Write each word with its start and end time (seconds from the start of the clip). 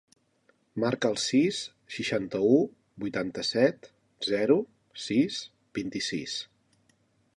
Marca 0.83 1.09
el 1.11 1.17
sis, 1.23 1.59
seixanta-u, 1.97 2.57
vuitanta-set, 3.03 3.91
zero, 4.31 4.57
sis, 5.07 5.39
vint-i-sis. 5.81 6.39